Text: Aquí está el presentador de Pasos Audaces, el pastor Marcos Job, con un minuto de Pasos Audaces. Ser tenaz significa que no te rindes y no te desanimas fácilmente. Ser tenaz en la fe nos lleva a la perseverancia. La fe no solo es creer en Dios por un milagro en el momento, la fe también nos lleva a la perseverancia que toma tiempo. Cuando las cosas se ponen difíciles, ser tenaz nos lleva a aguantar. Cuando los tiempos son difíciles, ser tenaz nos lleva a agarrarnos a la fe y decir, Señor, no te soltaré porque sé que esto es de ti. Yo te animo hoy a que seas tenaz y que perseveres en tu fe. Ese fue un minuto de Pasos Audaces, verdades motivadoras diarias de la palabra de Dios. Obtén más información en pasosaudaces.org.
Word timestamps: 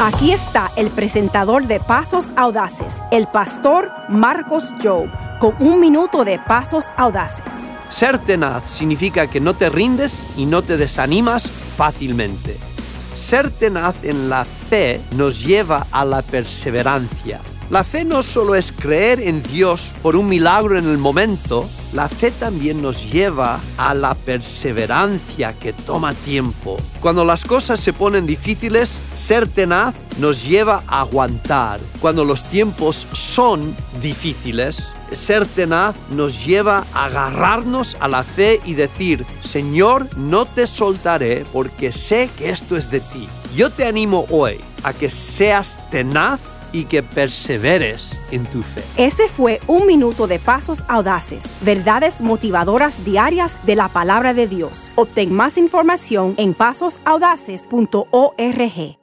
Aquí 0.00 0.30
está 0.30 0.70
el 0.76 0.90
presentador 0.90 1.66
de 1.66 1.80
Pasos 1.80 2.30
Audaces, 2.36 3.02
el 3.10 3.26
pastor 3.26 3.90
Marcos 4.08 4.72
Job, 4.80 5.08
con 5.40 5.56
un 5.58 5.80
minuto 5.80 6.24
de 6.24 6.38
Pasos 6.38 6.92
Audaces. 6.96 7.72
Ser 7.90 8.18
tenaz 8.18 8.70
significa 8.70 9.26
que 9.26 9.40
no 9.40 9.54
te 9.54 9.68
rindes 9.68 10.16
y 10.36 10.46
no 10.46 10.62
te 10.62 10.76
desanimas 10.76 11.48
fácilmente. 11.48 12.56
Ser 13.16 13.50
tenaz 13.50 13.96
en 14.04 14.30
la 14.30 14.44
fe 14.44 15.00
nos 15.16 15.44
lleva 15.44 15.88
a 15.90 16.04
la 16.04 16.22
perseverancia. 16.22 17.40
La 17.70 17.84
fe 17.84 18.02
no 18.02 18.22
solo 18.22 18.54
es 18.54 18.72
creer 18.72 19.20
en 19.20 19.42
Dios 19.42 19.92
por 20.00 20.16
un 20.16 20.26
milagro 20.26 20.78
en 20.78 20.86
el 20.88 20.96
momento, 20.96 21.68
la 21.92 22.08
fe 22.08 22.30
también 22.30 22.80
nos 22.80 23.12
lleva 23.12 23.60
a 23.76 23.92
la 23.92 24.14
perseverancia 24.14 25.52
que 25.52 25.74
toma 25.74 26.14
tiempo. 26.14 26.78
Cuando 27.02 27.26
las 27.26 27.44
cosas 27.44 27.78
se 27.78 27.92
ponen 27.92 28.26
difíciles, 28.26 29.00
ser 29.14 29.46
tenaz 29.46 29.94
nos 30.18 30.46
lleva 30.46 30.82
a 30.86 31.00
aguantar. 31.00 31.78
Cuando 32.00 32.24
los 32.24 32.42
tiempos 32.44 33.06
son 33.12 33.76
difíciles, 34.00 34.84
ser 35.12 35.46
tenaz 35.46 35.94
nos 36.12 36.46
lleva 36.46 36.86
a 36.94 37.04
agarrarnos 37.04 37.98
a 38.00 38.08
la 38.08 38.24
fe 38.24 38.62
y 38.64 38.74
decir, 38.74 39.26
Señor, 39.42 40.08
no 40.16 40.46
te 40.46 40.66
soltaré 40.66 41.44
porque 41.52 41.92
sé 41.92 42.30
que 42.38 42.48
esto 42.48 42.78
es 42.78 42.90
de 42.90 43.00
ti. 43.00 43.28
Yo 43.54 43.68
te 43.68 43.84
animo 43.84 44.24
hoy 44.30 44.58
a 44.84 44.94
que 44.94 45.10
seas 45.10 45.78
tenaz 45.90 46.40
y 46.72 46.84
que 46.84 47.02
perseveres 47.02 48.18
en 48.30 48.44
tu 48.46 48.62
fe. 48.62 48.82
Ese 48.96 49.28
fue 49.28 49.60
un 49.66 49.86
minuto 49.86 50.26
de 50.26 50.38
Pasos 50.38 50.84
Audaces, 50.88 51.44
verdades 51.62 52.20
motivadoras 52.20 53.04
diarias 53.04 53.58
de 53.64 53.76
la 53.76 53.88
palabra 53.88 54.34
de 54.34 54.46
Dios. 54.46 54.92
Obtén 54.96 55.32
más 55.32 55.58
información 55.58 56.34
en 56.36 56.54
pasosaudaces.org. 56.54 58.97